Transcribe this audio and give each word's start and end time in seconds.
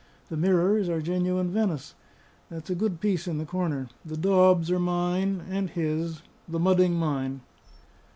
The 0.29 0.35
mirrors 0.37 0.89
are 0.89 0.99
genuine 0.99 1.51
Venice; 1.51 1.93
that's 2.49 2.71
a 2.71 2.75
good 2.75 2.99
piece 2.99 3.27
in 3.27 3.37
the 3.37 3.45
corner. 3.45 3.87
The 4.03 4.17
daubs 4.17 4.71
are 4.71 4.79
mine 4.79 5.43
and 5.47 5.69
his; 5.69 6.23
the 6.49 6.57
mudding 6.59 6.93
mine." 6.95 7.41